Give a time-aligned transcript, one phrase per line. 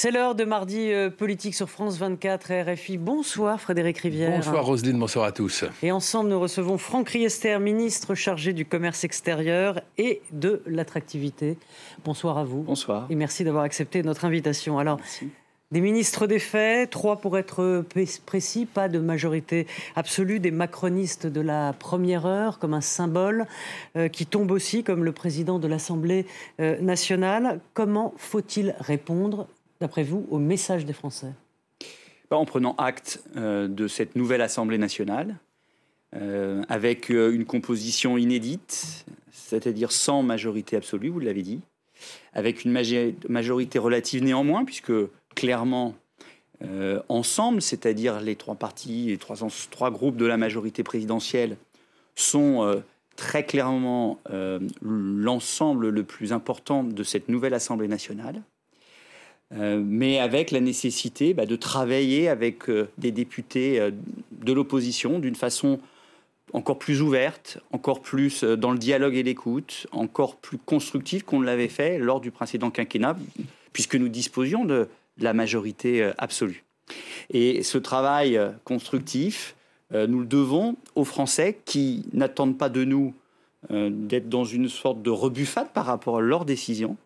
[0.00, 2.98] C'est l'heure de mardi euh, politique sur France 24 et RFI.
[2.98, 4.36] Bonsoir Frédéric Rivière.
[4.36, 5.64] Bonsoir Roselyne, bonsoir à tous.
[5.82, 11.58] Et ensemble, nous recevons Franck Riester, ministre chargé du commerce extérieur et de l'attractivité.
[12.04, 12.62] Bonsoir à vous.
[12.62, 13.08] Bonsoir.
[13.10, 14.78] Et merci d'avoir accepté notre invitation.
[14.78, 15.00] Alors,
[15.72, 17.84] Des ministres des faits, trois pour être
[18.24, 23.46] précis, pas de majorité absolue, des macronistes de la première heure comme un symbole
[23.96, 26.24] euh, qui tombe aussi comme le président de l'Assemblée
[26.60, 27.58] euh, nationale.
[27.74, 29.48] Comment faut-il répondre
[29.80, 31.32] d'après vous, au message des Français
[32.30, 35.36] bah, En prenant acte euh, de cette nouvelle Assemblée nationale,
[36.16, 41.60] euh, avec euh, une composition inédite, c'est-à-dire sans majorité absolue, vous l'avez dit,
[42.32, 42.72] avec une
[43.28, 44.92] majorité relative néanmoins, puisque
[45.34, 45.94] clairement,
[47.08, 49.36] ensemble, c'est-à-dire les trois partis, les trois,
[49.70, 51.56] trois, groupes de la majorité présidentielle,
[52.14, 52.82] sont
[53.16, 54.20] très clairement
[54.80, 58.42] l'ensemble le plus important de cette nouvelle Assemblée nationale.
[59.54, 63.90] Euh, mais avec la nécessité bah, de travailler avec euh, des députés euh,
[64.32, 65.80] de l'opposition d'une façon
[66.52, 71.46] encore plus ouverte, encore plus dans le dialogue et l'écoute, encore plus constructive qu'on ne
[71.46, 73.16] l'avait fait lors du précédent quinquennat,
[73.74, 74.88] puisque nous disposions de,
[75.20, 76.64] la majorité absolue.
[77.28, 79.56] Et ce travail constructif,
[79.92, 83.14] nous le devons aux Français qui n'attendent pas de nous
[83.68, 86.96] d'être dans une sorte de rebuffade par rapport à leurs décisions,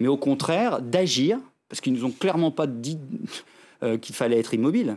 [0.00, 1.38] mais au contraire d'agir
[1.68, 2.98] parce qu'ils nous ont clairement pas dit
[3.82, 4.96] euh, qu'il fallait être immobile.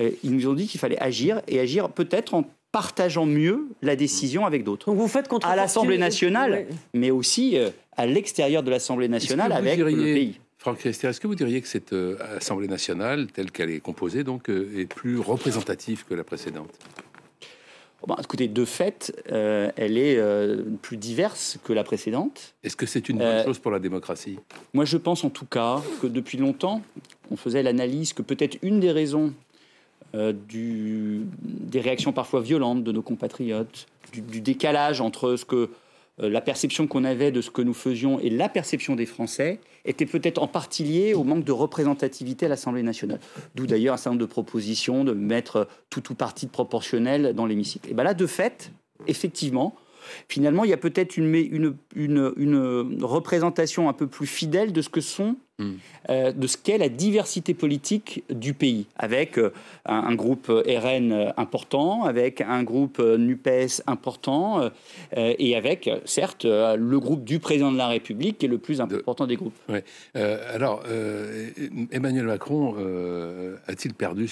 [0.00, 3.94] Euh, ils nous ont dit qu'il fallait agir et agir peut-être en partageant mieux la
[3.96, 4.86] décision avec d'autres.
[4.86, 9.52] Donc vous faites contre à l'Assemblée nationale, mais aussi euh, à l'extérieur de l'Assemblée nationale
[9.52, 10.40] avec le pays.
[10.58, 11.94] Franck Rester, est-ce que vous diriez que cette
[12.38, 16.70] Assemblée nationale, telle qu'elle est composée, donc, est plus représentative que la précédente?
[18.06, 22.54] Bon, écoutez, de fait, euh, elle est euh, plus diverse que la précédente.
[22.62, 24.38] Est-ce que c'est une bonne euh, chose pour la démocratie?
[24.74, 26.82] Moi, je pense en tout cas que depuis longtemps,
[27.30, 29.32] on faisait l'analyse que peut-être une des raisons
[30.48, 35.70] du, des réactions parfois violentes de nos compatriotes, du décalage entre ce que
[36.18, 40.06] la perception qu'on avait de ce que nous faisions et la perception des Français était
[40.06, 43.20] peut-être en partie liée au manque de représentativité à l'Assemblée nationale.
[43.54, 47.46] D'où d'ailleurs un certain nombre de propositions de mettre tout ou partie de proportionnel dans
[47.46, 47.90] l'hémicycle.
[47.90, 48.70] Et bien là, de fait,
[49.06, 49.74] effectivement,
[50.28, 51.74] finalement, il y a peut-être une,
[53.02, 55.72] représentation un peu plus fidèle de ce que sont, hmm.
[56.10, 59.52] euh, de ce qu'est la diversité politique du pays, avec euh,
[59.86, 67.24] un, groupe RN important, avec un groupe NUPES important, euh, et avec, certes, le groupe
[67.24, 69.58] du président de la République, qui est le plus important des groupes.
[70.14, 70.82] alors,
[71.90, 72.74] Emmanuel Macron
[73.66, 74.28] a-t-il perdu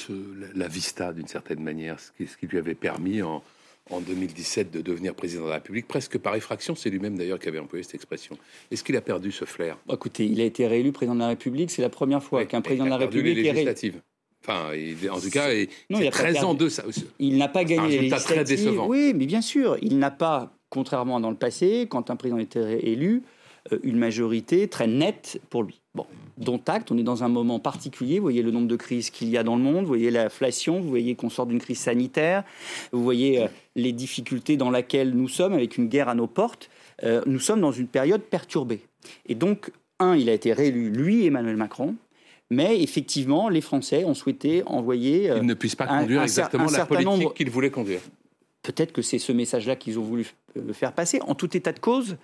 [0.54, 3.42] la vista d'une certaine manière, ce qui lui avait permis en
[3.92, 6.74] en 2017 de devenir président de la République, presque par effraction.
[6.74, 8.36] C'est lui-même d'ailleurs qui avait employé cette expression.
[8.70, 9.78] Est-ce qu'il a perdu ce flair?
[9.92, 11.70] Écoutez, il a été réélu président de la République.
[11.70, 13.94] C'est la première fois qu'un président de la République est réélu.
[14.44, 14.70] Enfin,
[15.10, 16.82] en tout cas, il, non, il a 13 ans de ça.
[17.20, 18.26] Il n'a pas gagné les législatives.
[18.26, 18.88] très décevant.
[18.88, 22.84] Oui, mais bien sûr, il n'a pas, contrairement dans le passé, quand un président était
[22.84, 23.22] élu,
[23.82, 25.80] une majorité très nette pour lui.
[25.94, 26.06] Bon,
[26.38, 28.18] dont acte, on est dans un moment particulier.
[28.18, 30.80] Vous voyez le nombre de crises qu'il y a dans le monde, vous voyez l'inflation,
[30.80, 32.44] vous voyez qu'on sort d'une crise sanitaire,
[32.92, 36.70] vous voyez euh, les difficultés dans lesquelles nous sommes avec une guerre à nos portes.
[37.04, 38.80] Euh, nous sommes dans une période perturbée.
[39.26, 41.94] Et donc, un, il a été réélu, lui, Emmanuel Macron.
[42.50, 45.30] Mais effectivement, les Français ont souhaité envoyer.
[45.30, 48.00] Euh, ne puissent pas conduire exactement la politique qu'ils voulaient conduire.
[48.62, 50.26] Peut-être que c'est ce message-là qu'ils ont voulu
[50.72, 51.20] faire passer.
[51.22, 52.16] En tout état de cause,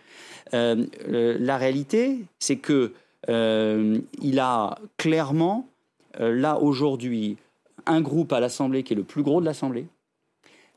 [0.53, 2.93] la réalité, c'est que
[3.29, 5.69] euh, il a clairement,
[6.21, 7.37] euh, là aujourd'hui,
[7.87, 9.87] un groupe à l'Assemblée qui est le plus gros de l'Assemblée,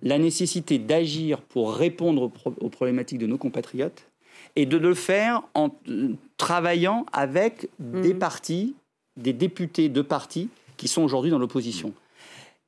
[0.01, 4.07] la nécessité d'agir pour répondre aux, problématiques de nos compatriotes
[4.55, 8.19] et de le faire en euh, travaillant avec des mhm.
[8.19, 8.75] partis,
[9.17, 11.93] des députés de partis qui sont aujourd'hui dans l'opposition.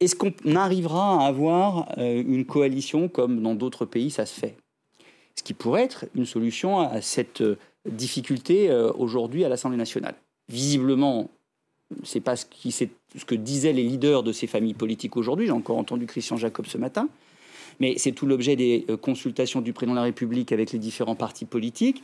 [0.04, 4.56] Est-ce qu'on arrivera à avoir une coalition comme dans d'autres pays ça se fait?
[5.36, 7.42] Ce qui pourrait être une solution à cette
[7.90, 10.16] difficulté euh, aujourd'hui à l'Assemblée nationale.
[10.50, 11.30] Visiblement,
[12.04, 12.86] c'est pas ce, qui, ce
[13.26, 15.48] que disaient les leaders de ces familles politiques aujourd'hui.
[15.48, 17.10] J'ai encore entendu Christian Jacob ce matin.
[17.80, 21.16] Mais c'est tout l'objet des euh, consultations du président de la République avec les différents
[21.16, 22.04] partis politiques,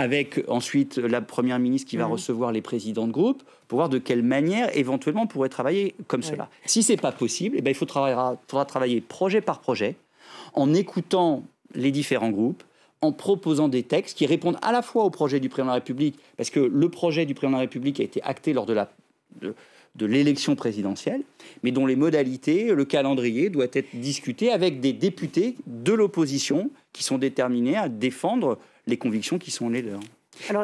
[0.00, 2.12] avec ensuite la première ministre qui va mmh.
[2.12, 6.22] recevoir les présidents de groupe, pour voir de quelle manière éventuellement on pourrait travailler comme
[6.22, 6.48] cela.
[6.66, 9.94] Si c'est pas possible, eh ben, il faut faudra travailler projet par projet,
[10.54, 11.44] en écoutant
[11.74, 12.64] les différents groupes,
[13.00, 15.74] en proposant des textes qui répondent à la fois au projet du président de la
[15.74, 18.72] République, parce que le projet du président de la République a été acté lors de
[18.72, 18.90] la
[19.40, 19.54] de,
[20.06, 21.22] l'élection présidentielle,
[21.62, 27.04] mais dont les modalités, le calendrier doit être discuté avec des députés de l'opposition qui
[27.04, 30.00] sont déterminés à défendre les convictions qui sont les leurs.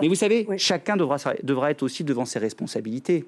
[0.00, 3.24] Mais vous savez, chacun devra, devra, être aussi devant ses responsabilités.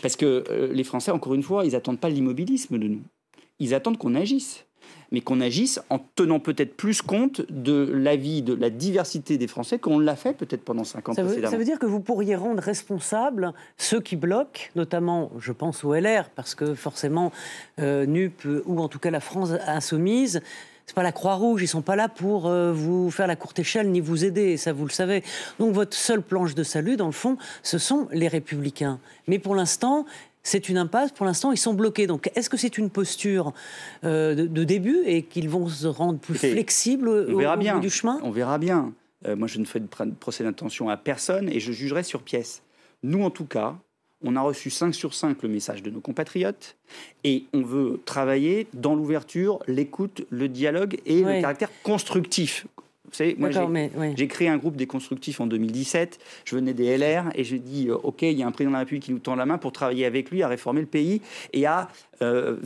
[0.00, 3.02] Parce que euh, les Français, encore une fois, ils n'attendent pas l'immobilisme de nous.
[3.58, 4.64] Ils attendent qu'on agisse
[5.12, 9.78] mais qu'on agisse en tenant peut-être plus compte de l'avis, de la diversité des Français
[9.78, 11.50] qu'on l'a fait peut-être pendant 50 ans précédemment.
[11.50, 15.94] ça veut dire que vous pourriez rendre responsables ceux qui bloquent, notamment, je pense au
[15.94, 17.30] LR, parce que forcément,
[17.78, 20.40] euh, NUP ou en tout cas la France insoumise,
[20.86, 23.90] c'est pas la Croix-Rouge, ils sont pas là pour euh, vous faire la courte échelle
[23.90, 25.22] ni vous aider, ça vous le savez.
[25.58, 28.98] Donc votre seule planche de salut, dans le fond, ce sont les républicains.
[29.26, 30.06] Mais pour l'instant,
[30.42, 31.12] c'est une impasse.
[31.12, 32.06] Pour l'instant, ils sont bloqués.
[32.06, 33.52] Donc, est-ce que c'est une posture
[34.04, 38.18] euh, de, début et qu'ils vont se rendre plus flexibles au, bout du chemin?
[38.22, 38.92] On verra bien.
[39.26, 39.86] Euh, moi, je ne fais de
[40.18, 42.62] procès d'intention à personne et je jugerai sur pièce.
[43.02, 43.76] Nous, en tout cas,
[44.24, 46.76] on a reçu 5 sur 5 le message de nos compatriotes
[47.24, 52.66] et on veut travailler dans l'ouverture, l'écoute, le dialogue et le caractère constructif
[53.36, 53.50] moi,
[54.16, 56.18] j'ai créé un groupe des constructifs en 2017.
[56.44, 58.74] Je venais des LR et je dis euh, OK, il y a un président de
[58.74, 61.20] la République qui nous tend la main pour travailler avec lui à réformer le pays
[61.52, 61.88] et à
[62.22, 62.56] euh,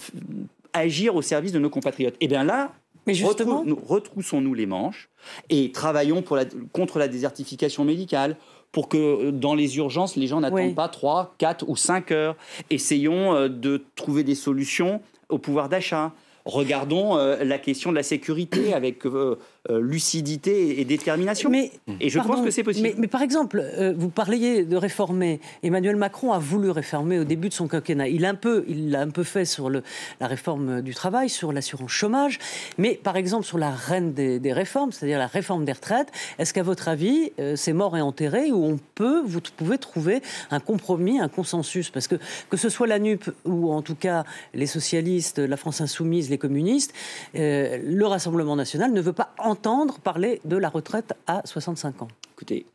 [0.73, 2.17] agir au service de nos compatriotes.
[2.21, 2.73] Et bien là,
[3.07, 3.65] mais justement...
[3.87, 5.09] retroussons-nous les manches
[5.49, 8.37] et travaillons pour la, contre la désertification médicale,
[8.73, 12.37] pour que euh, dans les urgences, les gens n'attendent pas 3, 4 ou 5 heures.
[12.71, 16.13] Essayons de trouver des solutions au pouvoir d'achat.
[16.45, 19.37] Regardons la question de la sécurité avec euh,
[19.71, 21.51] lucidité et détermination.
[21.51, 22.91] Mais, et je pense que c'est possible.
[22.99, 25.41] Mais, par exemple, euh, vous parliez de réformer.
[25.63, 28.09] Emmanuel Macron a voulu réformer au début de son quinquennat.
[28.09, 29.83] Il l'a un peu, il l'a un peu fait sur le,
[30.21, 32.39] la réforme du travail, sur l'assurance chômage,
[32.79, 36.11] mais par exemple sur la reine des, réformes, c'est-à-dire la réforme des retraites.
[36.39, 40.23] Est-ce qu'à votre avis, euh, c'est mort et enterré ou on peut, vous pouvez trouver
[40.51, 41.91] un compromis, un consensus?
[41.91, 42.17] Parce que
[42.49, 44.25] que ce soit la NUP ou en tout cas
[44.55, 46.93] les socialistes, la France insoumise, les communistes,
[47.35, 52.67] le Rassemblement national ne veut pas entendre parler de la retraite à 65 ans Écoutez,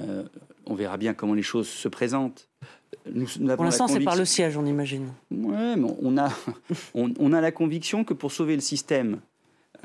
[0.00, 0.24] euh,
[0.66, 2.48] on verra bien comment les choses se présentent.
[3.56, 5.12] Pour l'instant, c'est par le siège, on imagine.
[5.30, 6.30] Oui, mais on a,
[6.94, 9.20] on, a la conviction que pour sauver le système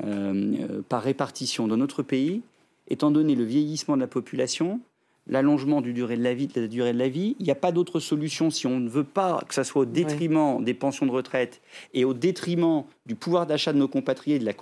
[0.04, 2.42] euh, par répartition dans notre pays,
[2.88, 4.80] étant donné le vieillissement de la population,
[5.30, 7.36] l'allongement du durée de la vie, de la durée de la vie.
[7.38, 9.86] Il n'y a pas d'autre solution si on ne veut pas que ça soit au
[9.86, 11.62] détriment des pensions de retraite
[11.94, 14.52] et au détriment du pouvoir d'achat de nos compatriotes, de,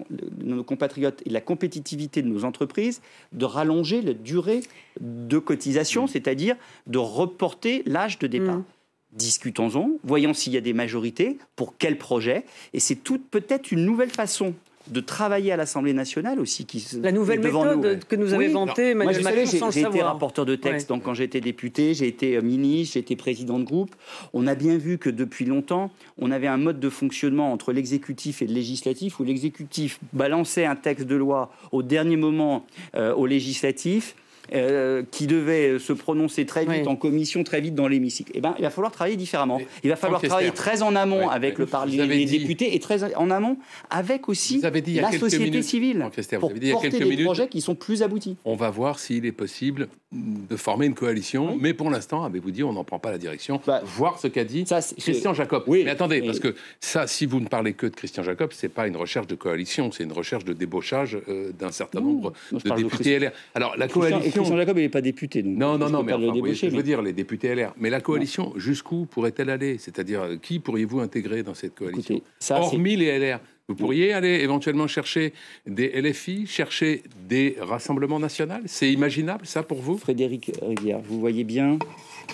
[0.44, 3.00] nos compatriotes et de la compétitivité de nos entreprises,
[3.32, 4.60] de rallonger la durée
[5.00, 6.08] de cotisation, mmh.
[6.08, 6.56] c'est-à-dire
[6.86, 8.58] de reporter l'âge de départ.
[8.58, 8.64] Mmh.
[9.12, 12.44] Discutons-en, voyons s'il y a des majorités, pour quel projet,
[12.74, 14.54] et c'est toute peut-être une nouvelle façon
[14.90, 16.64] de travailler à l'Assemblée nationale aussi.
[16.66, 20.88] Qui, la nouvelle méthode que nous avait vantée Emmanuel Macron J'ai été rapporteur de texte,
[20.88, 23.94] donc quand j'étais député, j'ai été euh, ministre, j'ai été président de groupe.
[24.32, 28.42] On a bien vu que depuis longtemps, on avait un mode de fonctionnement entre l'exécutif
[28.42, 33.26] et le législatif, où l'exécutif balançait un texte de loi au dernier moment euh, au
[33.26, 34.14] législatif
[34.54, 38.32] euh, qui devait se prononcer très vite en commission, très vite dans l'hémicycle.
[38.34, 39.60] Eh ben, il va falloir travailler différemment.
[39.82, 43.30] il va falloir travailler très en amont avec le Parlement, les députés et très en
[43.30, 43.56] amont
[43.90, 46.08] avec aussi la société civile
[46.40, 48.36] pour porter des projets qui sont plus aboutis.
[48.44, 52.62] On va voir s'il est possible de former une coalition, mais pour l'instant, avez-vous dit,
[52.62, 53.60] on n'en prend pas la direction.
[53.66, 54.64] Bah, voir ce qu'a dit
[54.98, 55.64] Christian Jacob.
[55.66, 58.70] Oui, mais attendez, parce que ça, si vous ne parlez que de Christian Jacob, c'est
[58.70, 62.74] pas une recherche de coalition, c'est une recherche de débauchage euh, d'un certain nombre de
[62.74, 63.32] députés LR.
[63.54, 64.37] Alors la coalition.
[64.40, 65.42] Christian Jacob, il n'est pas député.
[65.42, 66.12] non, non, non, mais
[66.54, 67.74] je veux dire les députés LR.
[67.78, 69.78] Mais la coalition, jusqu'où pourrait-elle aller?
[69.78, 72.20] C'est-à-dire, qui pourriez-vous intégrer dans cette coalition?
[72.50, 73.40] Hormis les LR.
[73.68, 75.34] Vous pourriez aller éventuellement chercher
[75.66, 78.54] des LFI, chercher des rassemblements nationaux?
[78.64, 79.98] C'est imaginable, ça, pour vous?
[79.98, 81.78] Frédéric Rivière, vous voyez bien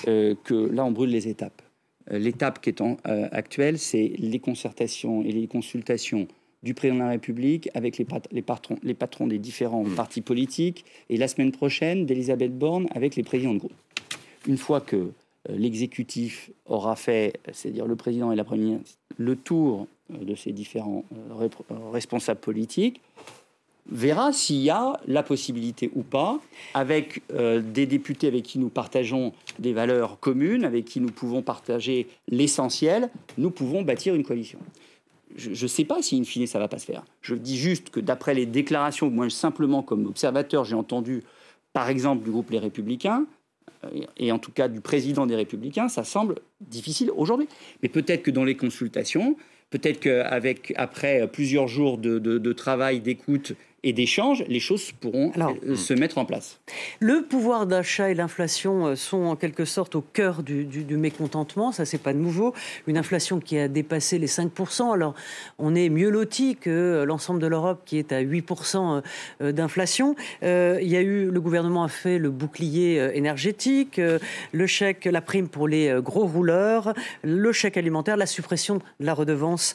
[0.07, 1.61] euh, que là, on brûle les étapes.
[2.13, 6.29] Euh, l'étape qui est en, euh, actuelle, c'est les concertations et les consultations
[6.65, 9.95] du président de la République avec les, les, patrons, les patrons des différents mmh.
[9.95, 13.75] partis politiques et la semaine prochaine d'Elisabeth Borne avec les présidents de groupe.
[14.49, 15.11] Une fois que euh,
[15.49, 18.79] l'exécutif aura fait, c'est-à-dire le président et la première,
[19.19, 21.49] le tour euh, de ces différents euh,
[21.93, 23.01] responsables politiques,
[23.91, 26.41] verra s'il y a la possibilité ou pas,
[26.73, 32.09] avec des députés avec qui nous partageons des valeurs communes, avec qui nous pouvons partager
[32.29, 34.59] l'essentiel, nous pouvons bâtir une coalition
[35.37, 37.05] je ne sais pas si, in fine, ça va pas se faire.
[37.21, 41.23] Je dis juste que d'après les déclarations, moi simplement comme observateur, j'ai entendu,
[41.73, 43.27] par exemple, du groupe Les Républicains,
[43.85, 47.49] euh, et en tout cas du président des Républicains, ça semble difficile aujourd'hui.
[47.83, 49.37] Mais peut-être que dans les consultations,
[49.71, 55.93] peut-être qu'avec après plusieurs jours de, travail, d'écoute et d'échange, les choses pourront euh, se
[55.93, 56.59] mettre en place.
[57.01, 60.65] Le pouvoir d'achat et l'inflation euh, sont en quelque sorte au cœur du,
[60.97, 61.71] mécontentement.
[61.71, 62.55] Ça, c'est pas nouveau.
[62.87, 64.95] Une inflation qui a dépassé les 5%.
[64.95, 65.15] Alors,
[65.59, 69.03] on est mieux loti que l'ensemble de l'Europe qui est à 8%
[69.43, 70.17] euh, d'inflation.
[70.43, 74.01] il y a eu, le gouvernement a fait le bouclier énergétique,
[74.53, 79.13] le chèque, la prime pour les gros rouleurs, le chèque alimentaire, la suppression de la
[79.13, 79.75] redevance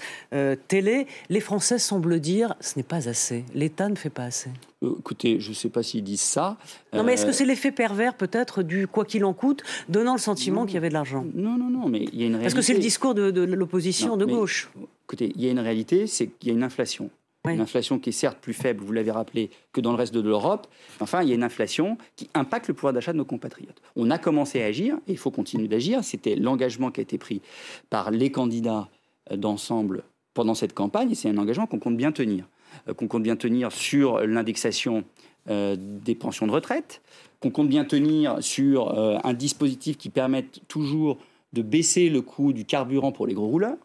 [0.67, 1.05] télé.
[1.29, 3.43] Les Français semblent dire ce n'est pas assez.
[3.53, 4.49] L'État ne fait pas assez
[4.83, 6.57] euh, Écoutez, je ne sais pas s'ils disent ça.
[6.93, 10.13] Non, mais est-ce que euh, c'est l'effet pervers peut-être du quoi qu'il en coûte, donnant
[10.13, 12.35] le sentiment qu'il y avait de l'argent Non, non, non, mais il y a une
[12.35, 12.43] réalité.
[12.43, 14.69] Parce que c'est le discours de, l'opposition de gauche.
[15.05, 17.09] Écoutez, il y a une réalité, c'est qu'il y a une inflation.
[17.47, 20.19] Une inflation qui est certes plus faible, vous l'avez rappelé, que dans le reste de
[20.19, 20.67] l'Europe.
[20.99, 23.81] Enfin, il y a une inflation qui impacte le pouvoir d'achat de nos compatriotes.
[23.95, 26.03] On a commencé à agir, et il faut continuer d'agir.
[26.03, 27.41] C'était l'engagement qui a été pris
[27.89, 28.89] par les candidats
[29.31, 30.03] euh, d'ensemble
[30.33, 32.45] pendant cette campagne, et c'est un engagement qu'on compte bien tenir.
[32.88, 35.03] Euh, qu'on compte bien tenir sur l'indexation
[35.49, 37.01] euh, des pensions de retraite,
[37.39, 41.17] qu'on compte bien tenir sur euh, un dispositif qui permette toujours
[41.53, 43.77] de baisser le coût du carburant pour les gros rouleurs,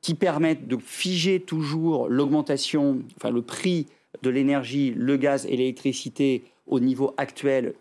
[0.00, 3.86] qui permette de figer toujours l'augmentation, enfin le prix
[4.22, 7.74] de l'énergie, le gaz et l'électricité au niveau actuel,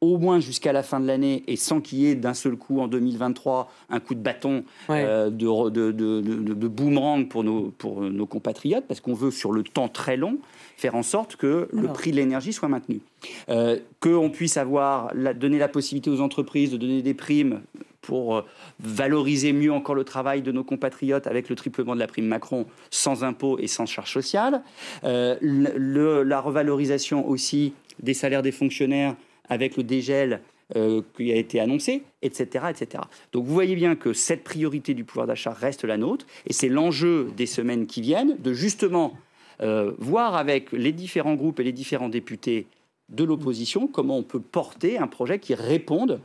[0.00, 2.80] au moins jusqu'à la fin de l'année et sans qu'il y ait d'un seul coup
[2.80, 8.26] en 2023 un coup de bâton euh, de, de, de, boomerang pour nos, pour nos
[8.26, 10.38] compatriotes, parce qu'on veut sur le temps très long
[10.76, 13.00] faire en sorte que le prix de l'énergie soit maintenu.
[13.50, 17.60] Euh, Qu'on puisse avoir, la, donner la possibilité aux entreprises de donner des primes
[18.00, 18.42] pour euh,
[18.80, 22.66] valoriser mieux encore le travail de nos compatriotes avec le triplement de la prime Macron
[22.90, 24.62] sans impôt et sans charge sociale.
[25.04, 29.14] Euh, le, la revalorisation aussi des salaires des fonctionnaires
[29.50, 30.40] avec le dégel
[30.76, 33.02] euh, qui a été annoncé, etc., etc.
[33.32, 36.68] Donc vous voyez bien que cette priorité du pouvoir d'achat reste la nôtre, et c'est
[36.68, 39.14] l'enjeu des semaines qui viennent de justement
[39.60, 42.66] euh, voir avec les différents groupes et les différents députés
[43.08, 46.20] de l'opposition comment on peut porter un projet qui réponde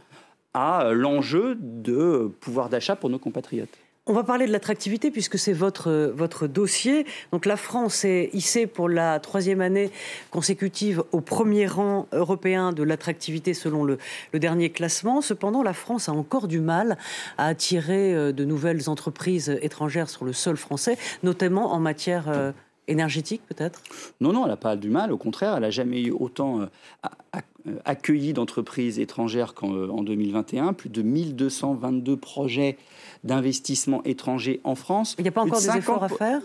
[0.54, 3.78] à l'enjeu de pouvoir d'achat pour nos compatriotes.
[4.08, 7.08] On va parler de l'attractivité puisque c'est votre, votre dossier.
[7.32, 9.90] Donc la France est hissée pour la troisième année
[10.30, 13.98] consécutive au premier rang européen de l'attractivité selon le,
[14.32, 15.22] dernier classement.
[15.22, 17.00] Cependant, la France a encore du mal
[17.40, 22.52] à attirer euh, de nouvelles entreprises étrangères sur le sol français, notamment en matière euh,
[22.88, 23.82] énergétique peut-être?
[24.22, 25.12] Non, non, elle n'a pas du mal.
[25.12, 27.40] Au contraire, elle n'a jamais eu autant euh,
[27.84, 30.74] accueilli d'entreprises étrangères qu'en 2021.
[30.74, 32.78] Plus de 1222 projets
[33.24, 35.16] d'investissement étranger en France.
[35.18, 36.42] Il n'y a pas encore des efforts à faire?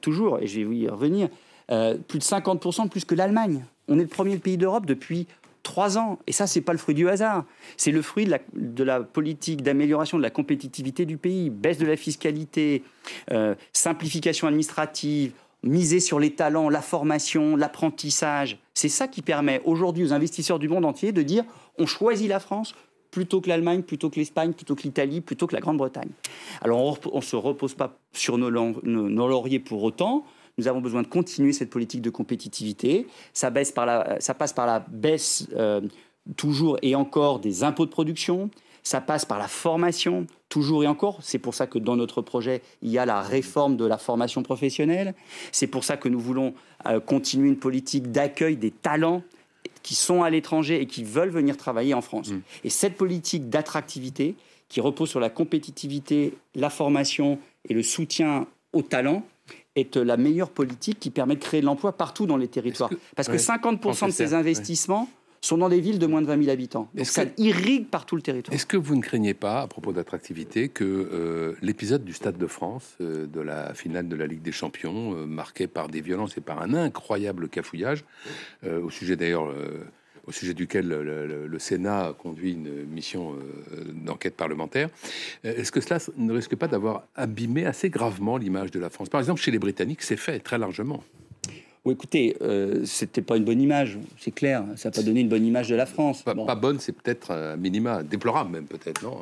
[0.00, 1.28] Toujours, et je vais y revenir.
[1.70, 3.64] Euh, plus de 50% plus que l'Allemagne.
[3.88, 5.26] On est le premier pays d'Europe depuis
[5.62, 6.18] trois ans.
[6.26, 7.44] Et ça, c'est pas le fruit du hasard.
[7.76, 11.50] C'est le fruit de la, de la politique d'amélioration de la compétitivité du pays.
[11.50, 12.82] Baisse de la fiscalité,
[13.30, 18.58] euh, simplification administrative, miser sur les talents, la formation, l'apprentissage.
[18.74, 21.44] C'est ça qui permet aujourd'hui aux investisseurs du monde entier de dire
[21.78, 22.74] on choisit la France
[23.10, 26.10] plutôt que l'Allemagne, plutôt que l'Espagne, plutôt que l'Italie, plutôt que la Grande-Bretagne.
[26.62, 30.24] Alors on ne se repose pas sur nos, lauriers pour autant.
[30.58, 33.06] Nous avons besoin de continuer cette politique de compétitivité.
[33.32, 35.80] Ça, baisse par la, ça passe par la baisse euh,
[36.36, 38.50] toujours et encore des impôts de production.
[38.82, 41.18] Ça passe par la formation, toujours et encore.
[41.22, 44.42] C'est pour ça que dans notre projet, il y a la réforme de la formation
[44.42, 45.14] professionnelle.
[45.52, 46.54] C'est pour ça que nous voulons
[46.86, 49.22] euh, continuer une politique d'accueil des talents
[49.82, 52.30] qui sont à l'étranger et qui veulent venir travailler en France.
[52.30, 52.40] Mm.
[52.64, 54.36] Et cette politique d'attractivité,
[54.68, 59.24] qui repose sur la compétitivité, la formation et le soutien aux talents,
[59.76, 62.90] est la meilleure politique qui permet de créer de l'emploi partout dans les territoires.
[63.16, 65.08] Parce que 50% de ces investissements
[65.40, 66.88] sont dans des villes de moins de 20 000 habitants.
[66.94, 68.54] Donc ça irrigue partout le territoire.
[68.54, 72.46] Est-ce que vous ne craignez pas, à propos d'attractivité, que euh, l'épisode du Stade de
[72.46, 76.36] France, euh, de la finale de la Ligue des Champions, euh, marqué par des violences
[76.36, 78.04] et par un incroyable cafouillage,
[78.64, 79.52] au sujet d'ailleurs
[80.26, 83.34] au sujet duquel le, Sénat conduit une mission
[84.04, 84.88] d'enquête parlementaire.
[85.44, 89.08] Est-ce que cela ne risque pas d'avoir abîmé assez gravement l'image de la France?
[89.08, 91.02] Par exemple, chez les Britanniques, c'est fait très largement.
[91.86, 94.64] Oui, écoutez, euh, c'était pas une bonne image, c'est clair.
[94.76, 96.22] Ça n'a pas donné une bonne image de la France.
[96.22, 99.16] Pas, bonne, c'est peut-être un minima, déplorable même peut-être, non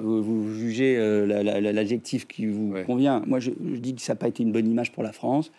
[0.00, 1.26] Vous, jugez euh,
[1.72, 3.24] l'adjectif qui vous convient.
[3.26, 5.50] Moi, je, dis que ça n'a pas été une bonne image pour la France.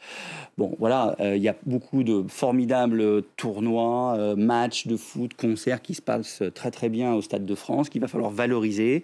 [0.57, 5.81] Bon, voilà, euh, il y a beaucoup de formidables tournois, euh, matchs de foot, concerts
[5.81, 9.03] qui se passent très très bien au Stade de France, qu'il va falloir valoriser.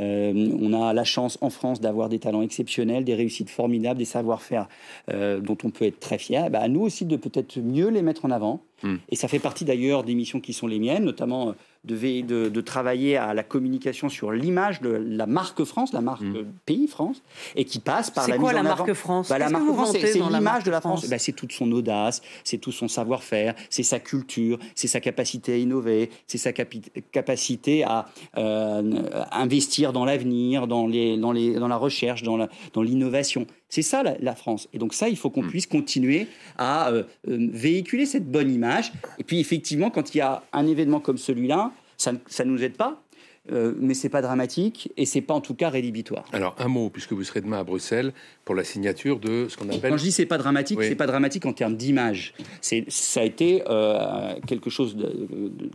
[0.00, 4.68] on a la chance en France d'avoir des talents exceptionnels, des réussites formidables, des savoir-faire
[5.08, 6.50] dont on peut être très fier.
[6.50, 8.62] Bah, à nous aussi de peut-être mieux les mettre en avant.
[8.82, 8.96] Hmm.
[9.08, 12.60] Et ça fait partie d'ailleurs des missions qui sont les miennes, notamment de, de, de,
[12.60, 16.44] travailler à la communication sur l'image de la marque France, la marque mm.
[16.66, 17.22] pays France,
[17.56, 19.96] et qui passe par la quoi, mise la en marque France bah, La marque France,
[19.98, 21.00] c'est l'image de la France.
[21.00, 25.00] France bah, c'est toute son audace, c'est tout son savoir-faire, c'est sa culture, c'est sa
[25.00, 28.06] capacité à innover, c'est sa capacité à
[28.36, 32.36] euh, investir dans l'avenir, dans, les, dans, les, dans la recherche, dans
[32.76, 33.42] l'innovation.
[33.42, 34.68] Dans c'est ça la, France.
[34.72, 35.48] Et donc ça, il faut qu'on mm.
[35.48, 36.26] puisse continuer
[36.58, 38.69] à euh, euh, véhiculer cette bonne image.
[39.18, 42.76] Et puis effectivement, quand il y a un événement comme celui-là, ça ne nous aide
[42.76, 43.02] pas.
[43.50, 46.24] Euh, mais c'est pas dramatique et c'est pas en tout cas rédhibitoire.
[46.32, 48.12] Alors un mot, puisque vous serez demain à Bruxelles
[48.44, 49.90] pour la signature de ce qu'on appelle.
[49.92, 52.34] Quand je dis c'est pas dramatique, c'est pas dramatique en termes d'image.
[52.60, 55.10] C'est ça a été euh, quelque chose de,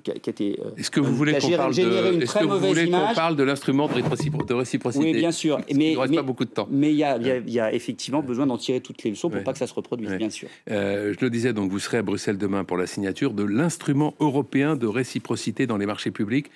[0.04, 0.60] qui a été.
[0.64, 3.44] Euh, est-ce que vous voulez qu'on parle de Est-ce que vous voulez qu'on parle de
[3.44, 5.60] l'instrument de, réciprocité Oui, bien sûr.
[5.74, 6.68] mais il ne reste pas beaucoup de temps.
[6.70, 9.60] Mais il y, y, a effectivement besoin d'en tirer toutes les leçons pour pas que
[9.60, 10.50] ça se reproduise, bien sûr.
[10.68, 14.76] je le disais, donc vous serez à Bruxelles demain pour la signature de l'instrument européen
[14.76, 16.52] de réciprocité dans les marchés publics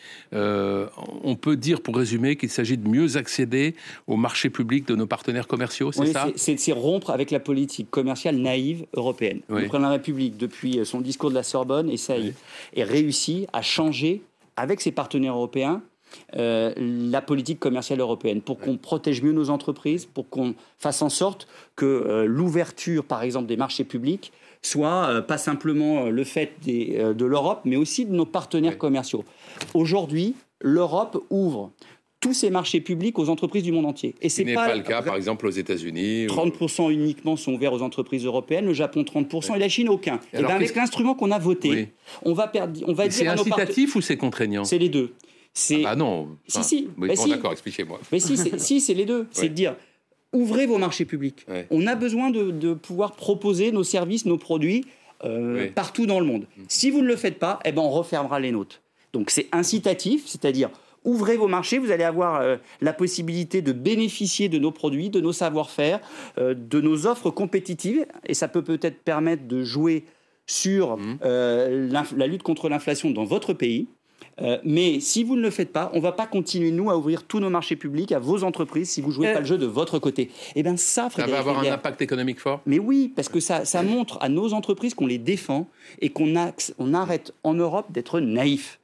[1.24, 3.76] on peut dire, pour résumer, qu'il s'agit de mieux accéder
[4.08, 6.28] au marché public de nos partenaires commerciaux, c'est ça?
[6.36, 9.42] C'est rompre avec la politique commerciale naïve européenne.
[9.50, 12.34] Le président de la République, depuis son discours de la Sorbonne, essaye
[12.74, 14.22] et réussit à changer
[14.56, 15.82] avec ses partenaires européens
[16.36, 21.10] euh, la politique commerciale européenne, pour qu'on protège mieux nos entreprises, pour qu'on fasse en
[21.10, 26.52] sorte que euh, l'ouverture, par exemple, des marchés publics soit euh, pas simplement le fait
[26.66, 29.24] de l'Europe, mais aussi de nos partenaires commerciaux.
[29.74, 31.72] Aujourd'hui, l'Europe ouvre
[32.20, 34.16] tous ses marchés publics aux entreprises du monde entier.
[34.22, 36.28] Et c'est n'est pas, le cas, par exemple, aux États-Unis.
[36.28, 40.20] 30% uniquement sont ouverts aux entreprises européennes, le Japon 30% et la Chine aucun.
[40.34, 43.14] Et, bien avec l'instrument qu'on a voté, on va perdre, on va dire.
[43.14, 44.66] C'est incitatif ou c'est contraignant?
[44.66, 45.14] C'est les deux.
[45.54, 46.38] C'est ah bah non.
[46.48, 46.90] si si.
[46.98, 48.00] Oui, bon, d'accord, expliquez-moi.
[48.12, 49.28] Mais si, c'est, si, c'est les deux.
[49.32, 49.76] C'est de dire
[50.32, 51.46] ouvrez vos marchés publics.
[51.72, 54.86] On a besoin de, pouvoir proposer nos services, nos produits
[55.26, 56.44] euh, partout dans le monde.
[56.44, 56.64] Mm.
[56.68, 58.82] Si vous ne le faites pas, eh ben on refermera les nôtres.
[59.14, 60.70] Donc c'est incitatif, c'est-à-dire
[61.04, 65.22] ouvrez vos marchés, vous allez avoir euh, la possibilité de bénéficier de nos produits, de
[65.22, 66.00] nos savoir-faire,
[66.38, 70.06] euh, de nos offres compétitives, et ça peut peut-être permettre de jouer
[70.46, 71.20] sur mmh.
[71.24, 73.88] euh, la lutte contre l'inflation dans votre pays.
[74.64, 77.24] Mais si vous ne le faites pas, on ne va pas continuer, nous, à ouvrir
[77.24, 79.66] tous nos marchés publics à vos entreprises si vous ne jouez pas le jeu de
[79.66, 80.30] votre côté.
[80.56, 82.62] Eh bien, ça, Ça va avoir un impact économique fort?
[82.66, 85.68] Mais oui, parce que ça, ça montre à nos entreprises qu'on les défend
[86.02, 86.34] et qu'on
[86.78, 88.80] on arrête en Europe d'être naïfs.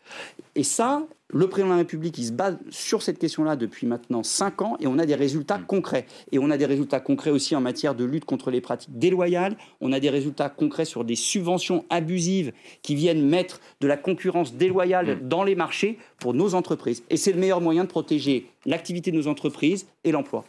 [0.56, 1.04] Et ça,
[1.36, 4.78] le président de la République, il se base sur cette question-là depuis maintenant 5 ans
[4.80, 5.66] et on a des résultats mm.
[5.66, 6.06] concrets.
[6.32, 9.58] Et on a des résultats concrets aussi en matière de lutte contre les pratiques déloyales.
[9.82, 14.54] On a des résultats concrets sur des subventions abusives qui viennent mettre de la concurrence
[14.54, 15.28] déloyale mm.
[15.28, 17.04] dans les marchés pour nos entreprises.
[17.10, 20.46] Et c'est le meilleur moyen de protéger l'activité de nos entreprises et l'emploi.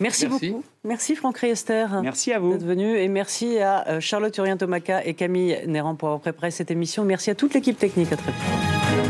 [0.00, 0.64] Merci, beaucoup.
[0.82, 1.86] Merci Franck Riester.
[2.02, 2.52] Merci à vous.
[2.52, 2.96] D'être venu.
[2.96, 7.04] Et merci à euh, Charlotte Urien-Tomaca et Camille Néran pour avoir préparé cette émission.
[7.04, 8.12] Merci à toute l'équipe technique.
[8.12, 9.09] À très bientôt.